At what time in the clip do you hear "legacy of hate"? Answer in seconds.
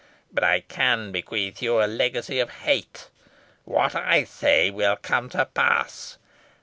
1.85-3.11